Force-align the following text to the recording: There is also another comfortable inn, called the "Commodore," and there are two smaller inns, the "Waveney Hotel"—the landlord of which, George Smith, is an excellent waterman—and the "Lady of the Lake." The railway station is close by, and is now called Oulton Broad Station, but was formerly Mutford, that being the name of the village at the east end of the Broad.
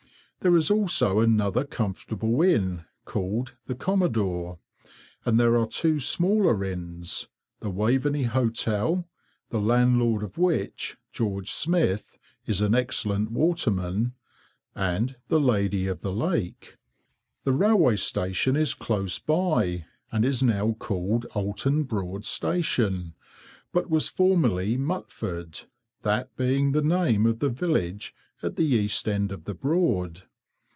There 0.43 0.57
is 0.57 0.71
also 0.71 1.19
another 1.19 1.63
comfortable 1.63 2.41
inn, 2.41 2.85
called 3.05 3.55
the 3.67 3.75
"Commodore," 3.75 4.57
and 5.23 5.39
there 5.39 5.55
are 5.55 5.67
two 5.67 5.99
smaller 5.99 6.63
inns, 6.63 7.27
the 7.59 7.69
"Waveney 7.69 8.23
Hotel"—the 8.23 9.59
landlord 9.61 10.23
of 10.23 10.39
which, 10.39 10.97
George 11.13 11.51
Smith, 11.51 12.17
is 12.47 12.59
an 12.59 12.73
excellent 12.73 13.29
waterman—and 13.29 15.15
the 15.27 15.39
"Lady 15.39 15.85
of 15.85 16.01
the 16.01 16.11
Lake." 16.11 16.75
The 17.43 17.51
railway 17.53 17.97
station 17.97 18.55
is 18.55 18.73
close 18.73 19.19
by, 19.19 19.85
and 20.11 20.25
is 20.25 20.41
now 20.41 20.71
called 20.79 21.27
Oulton 21.35 21.83
Broad 21.83 22.25
Station, 22.25 23.13
but 23.71 23.91
was 23.91 24.09
formerly 24.09 24.75
Mutford, 24.75 25.59
that 26.01 26.35
being 26.35 26.71
the 26.71 26.81
name 26.81 27.27
of 27.27 27.37
the 27.41 27.49
village 27.49 28.15
at 28.41 28.55
the 28.55 28.65
east 28.65 29.07
end 29.07 29.31
of 29.31 29.43
the 29.43 29.53
Broad. 29.53 30.23